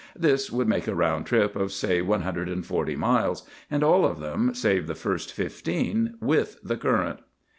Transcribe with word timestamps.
This 0.17 0.51
would 0.51 0.67
make 0.67 0.87
a 0.87 0.95
round 0.95 1.27
trip 1.27 1.55
of, 1.55 1.71
say 1.71 2.01
one 2.01 2.23
hundred 2.23 2.49
and 2.49 2.65
forty 2.65 2.95
miles; 2.95 3.47
and 3.69 3.83
all 3.83 4.03
of 4.03 4.19
them, 4.19 4.55
save 4.55 4.87
the 4.87 4.95
first 4.95 5.31
fifteen, 5.31 6.15
with 6.19 6.59
the 6.63 6.75
current. 6.75 7.19